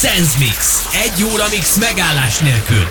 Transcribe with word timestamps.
Sense 0.00 0.38
Mix. 0.38 0.88
Egy 0.92 1.24
óra 1.24 1.44
mix 1.50 1.76
megállás 1.76 2.38
nélkül. 2.38 2.88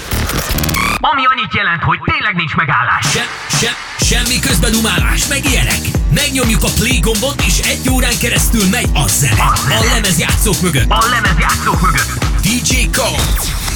Ami 1.00 1.22
annyit 1.26 1.54
jelent, 1.54 1.84
hogy 1.84 2.00
tényleg 2.04 2.36
nincs 2.36 2.56
megállás. 2.56 3.06
Se, 3.12 3.26
se, 3.60 3.76
semmi 4.06 4.40
közbedumálás, 4.40 5.28
meg 5.28 5.46
ilyenek. 5.46 5.80
Megnyomjuk 6.14 6.64
a 6.64 6.70
play 6.76 7.00
gombot, 7.00 7.42
és 7.42 7.60
egy 7.60 7.90
órán 7.90 8.18
keresztül 8.20 8.68
megy 8.72 8.90
a 8.94 9.08
zene. 9.08 9.42
A. 9.42 9.74
A 9.80 9.84
lemezjátszók 9.94 10.62
mögött. 10.62 10.90
A 10.90 11.06
lemezjátszók 11.10 11.82
mögött. 11.82 12.26
DJ 12.42 12.90
Colt. 12.96 13.67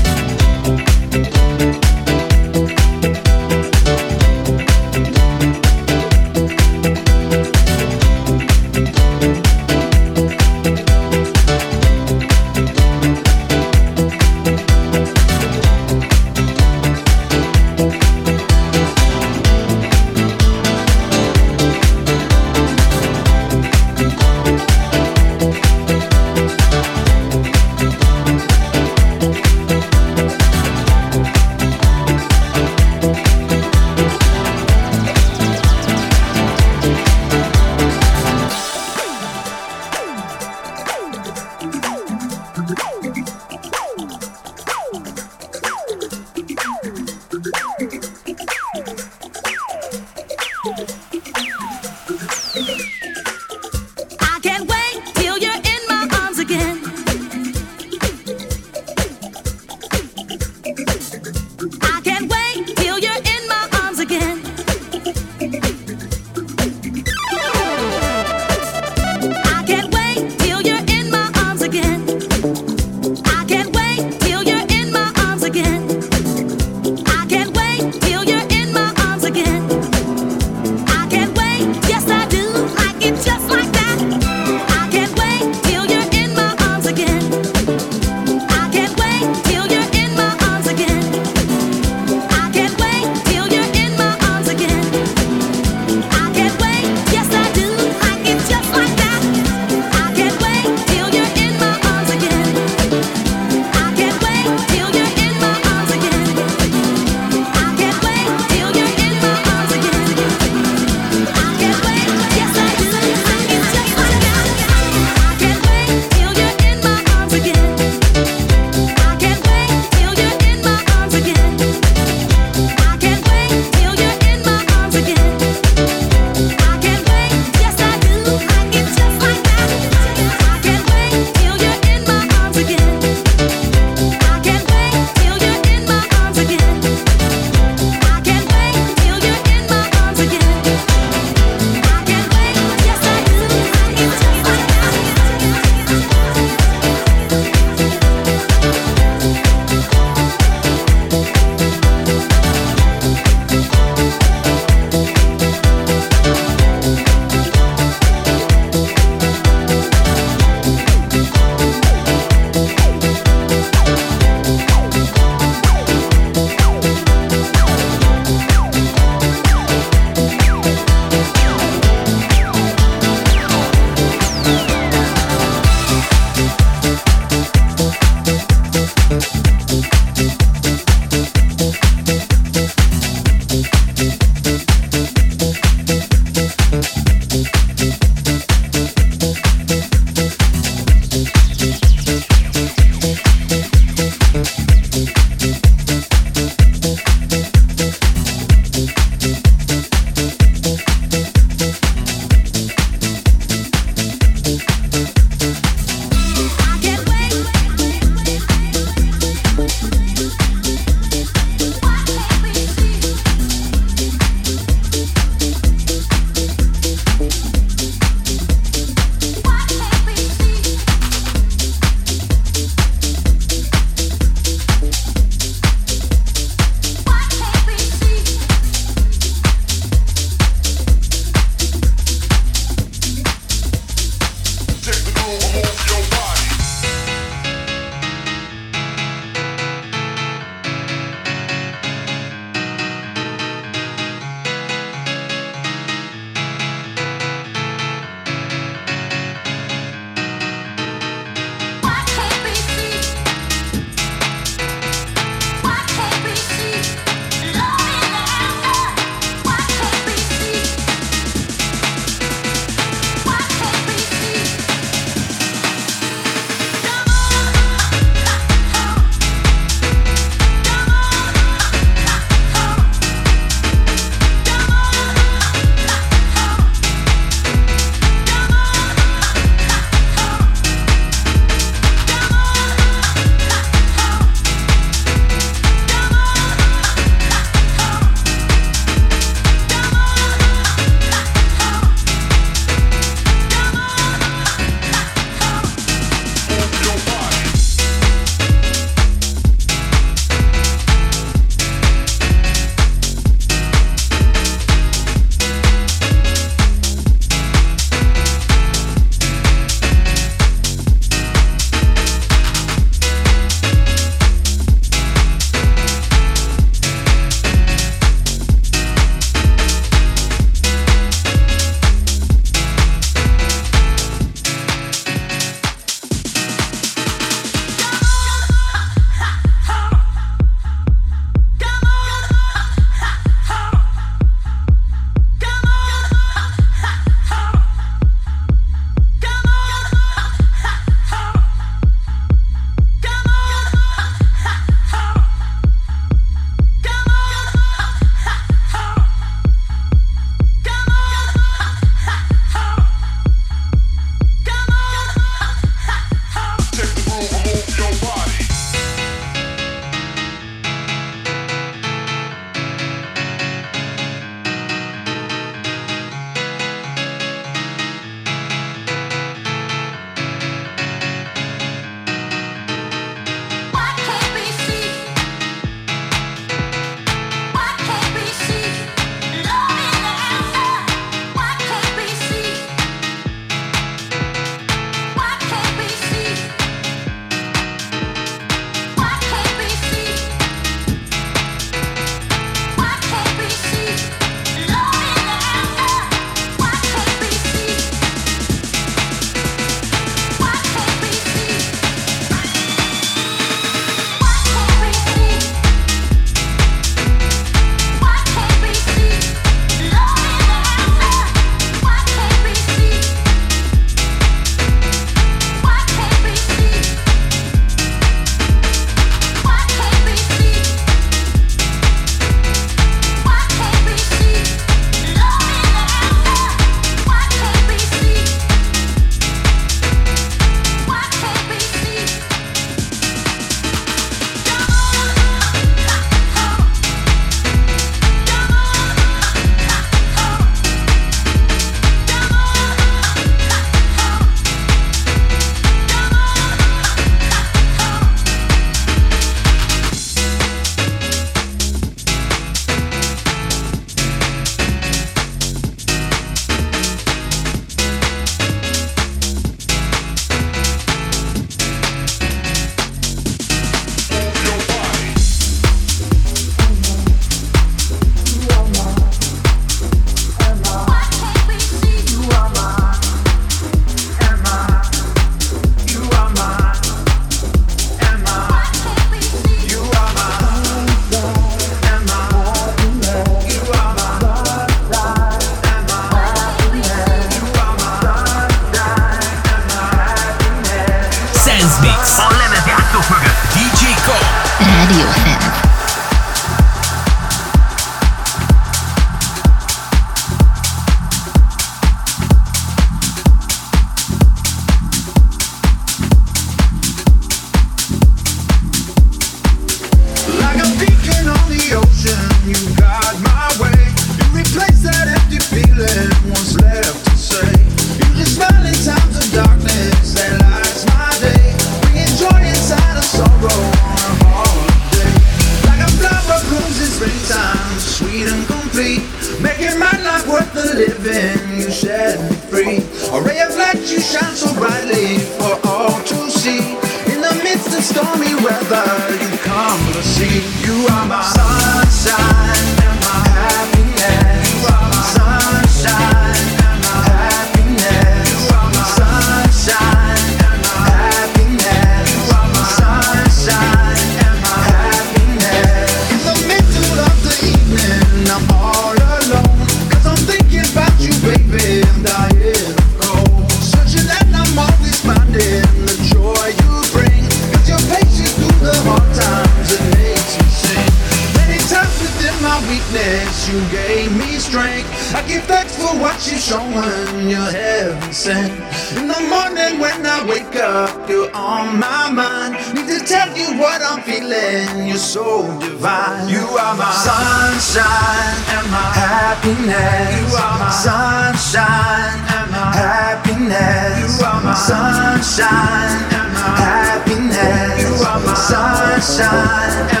sunshine, 595.21 596.09
happiness. 596.57 597.81
You 597.81 598.05
are 598.05 598.19
my 598.25 598.33
sunshine. 598.33 600.00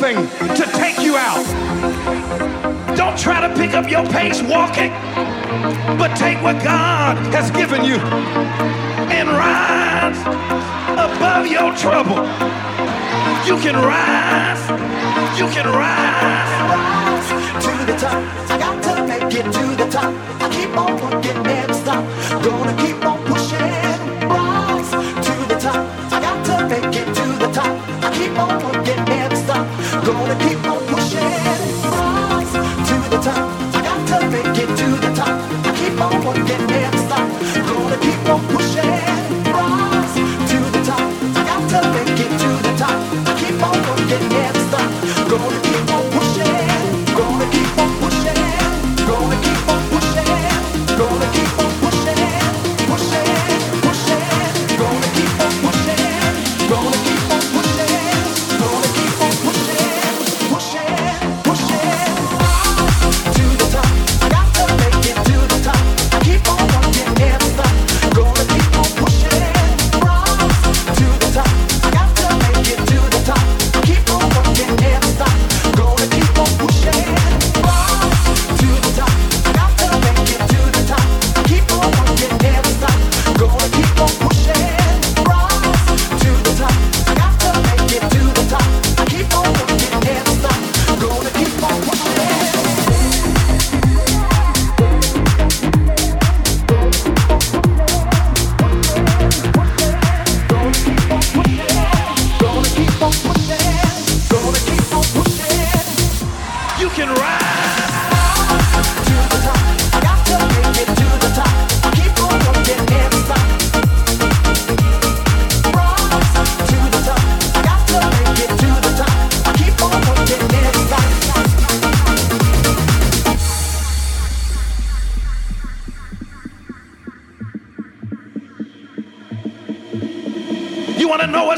to 0.00 0.64
take 0.74 1.00
you 1.00 1.16
out. 1.16 1.44
Don't 2.96 3.18
try 3.18 3.40
to 3.40 3.52
pick 3.56 3.74
up 3.74 3.90
your 3.90 4.06
pace 4.06 4.40
walking, 4.42 4.90
but 5.98 6.14
take 6.16 6.40
what 6.40 6.62
God 6.62 7.16
has 7.34 7.50
given 7.50 7.84
you 7.84 7.96
and 9.10 9.28
rise 9.28 10.20
above 10.92 11.48
your 11.48 11.74
trouble. 11.74 12.24
You 13.44 13.58
can 13.58 13.74
rise, 13.74 14.62
you 15.36 15.48
can 15.48 15.66
rise, 15.66 16.52
rise 16.70 17.64
to 17.64 17.92
the 17.92 17.98
top. 17.98 18.50
I 18.50 18.58
got 18.58 18.82
to 18.84 19.04
make 19.04 19.34
it 19.34 19.52
to 19.52 19.76
the 19.82 19.90
top. 19.90 20.14
I 20.40 20.48
keep 20.48 20.76
on 20.78 20.94
working 21.02 21.44
and 21.44 21.74
stop. 21.74 22.04
Gonna 22.44 22.76
keep 22.76 23.04
on. 23.04 23.27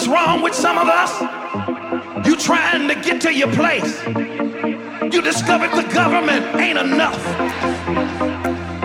what's 0.01 0.09
wrong 0.09 0.41
with 0.41 0.55
some 0.55 0.79
of 0.79 0.89
us? 0.89 1.13
You 2.27 2.35
trying 2.35 2.89
to 2.89 2.95
get 2.95 3.21
to 3.21 3.35
your 3.35 3.53
place. 3.53 4.03
You 4.07 5.21
discovered 5.21 5.73
the 5.73 5.87
government 5.93 6.57
ain't 6.57 6.79
enough. 6.79 7.21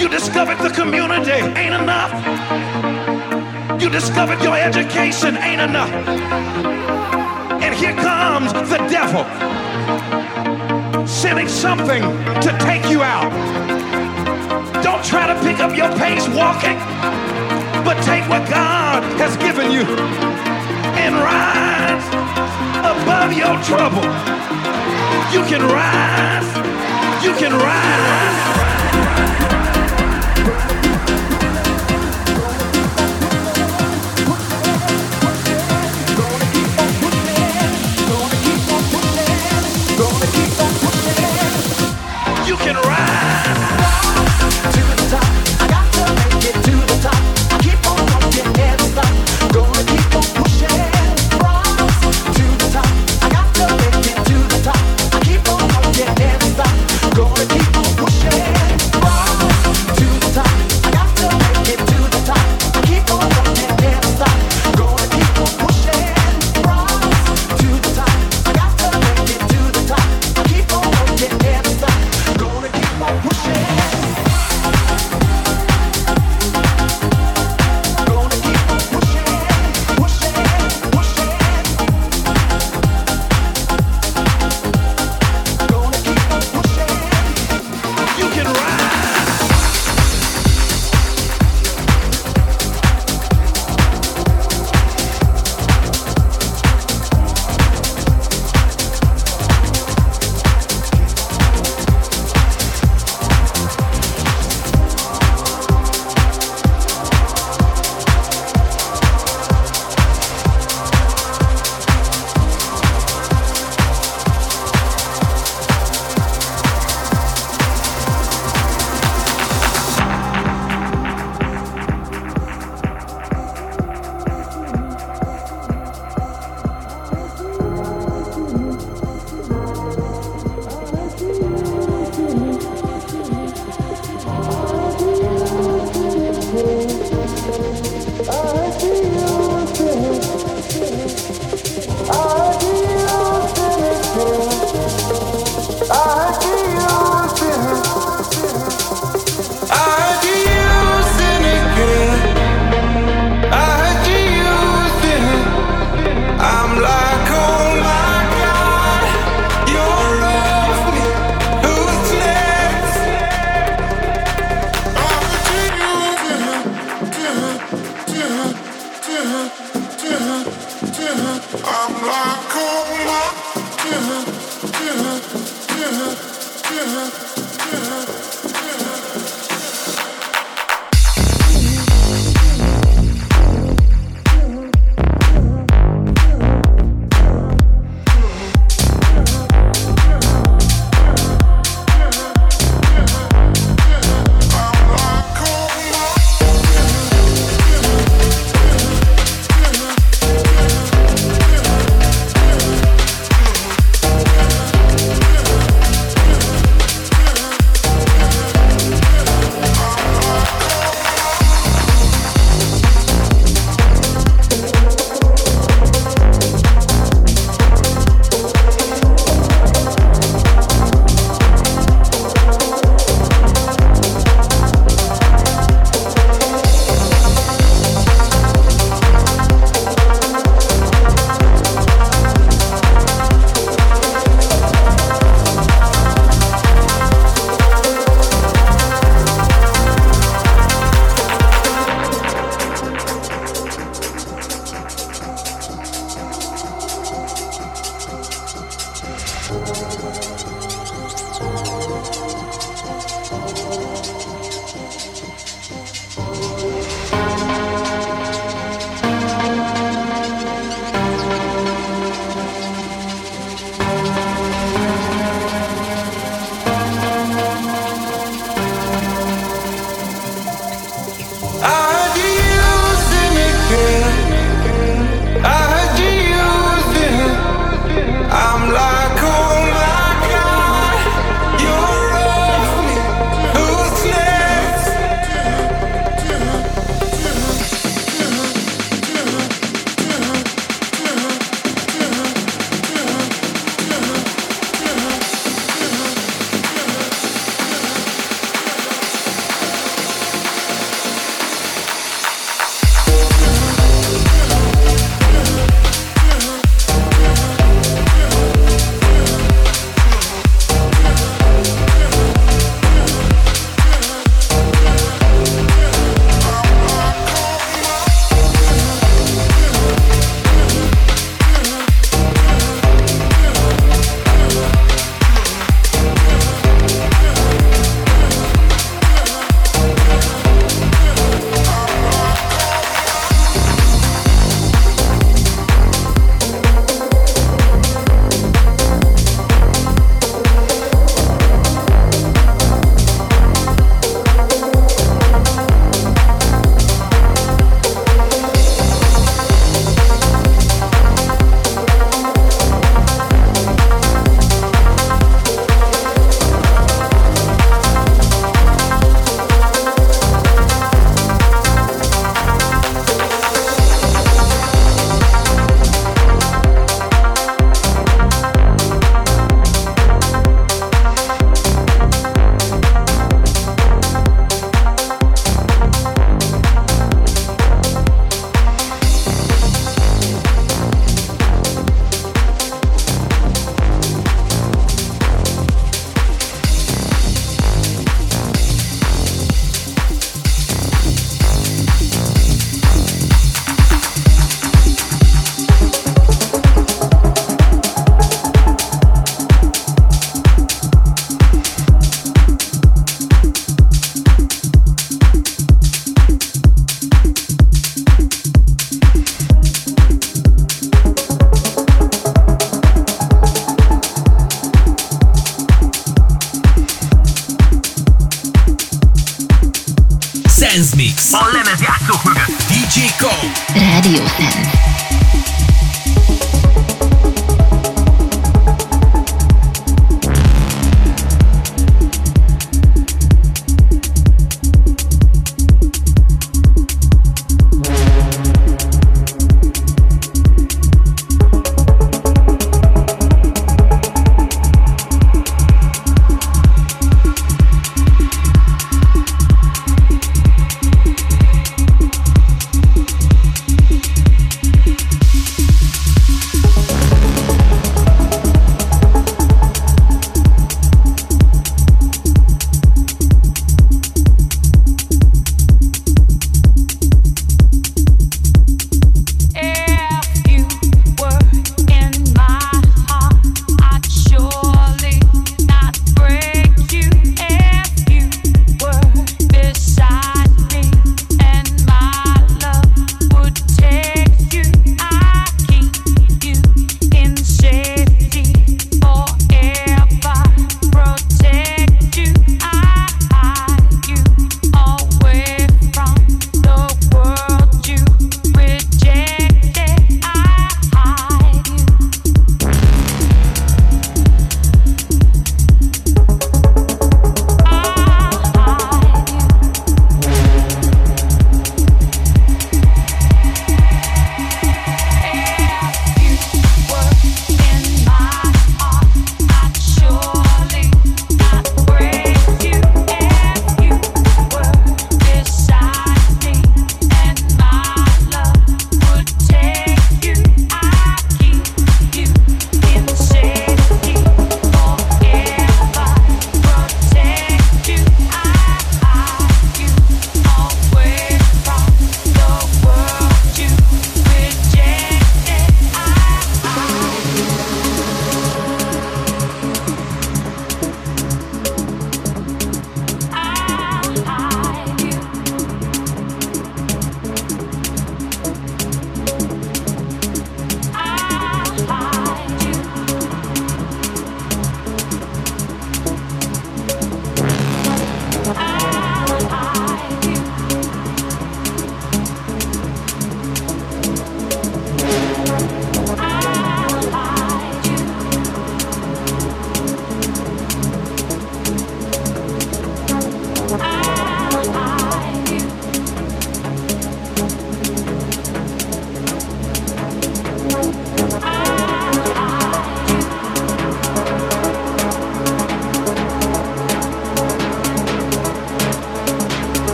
You 0.00 0.08
discovered 0.08 0.58
the 0.58 0.70
community 0.70 1.30
ain't 1.30 1.74
enough. 1.74 2.10
You 3.80 3.88
discovered 3.88 4.42
your 4.42 4.56
education 4.56 5.36
ain't 5.36 5.60
enough. 5.60 5.92
And 7.62 7.72
here 7.72 7.94
comes 7.94 8.52
the 8.52 8.78
devil 8.90 9.22
sending 11.06 11.46
something 11.46 12.02
to 12.02 12.58
take 12.62 12.90
you 12.90 13.02
out. 13.04 13.30
Don't 14.82 15.04
try 15.04 15.28
to 15.28 15.40
pick 15.46 15.60
up 15.60 15.76
your 15.76 15.96
pace 15.98 16.26
walking, 16.30 16.76
but 17.84 17.94
take 18.02 18.28
what 18.28 18.50
God 18.50 19.04
has 19.20 19.36
given 19.36 19.70
you 19.70 20.55
can 21.06 21.14
rise 21.22 22.08
above 22.80 23.32
your 23.32 23.54
trouble. 23.62 24.02
You 25.32 25.42
can 25.46 25.62
rise. 25.62 26.50
You 27.24 27.32
can 27.34 27.52
rise. 27.52 28.56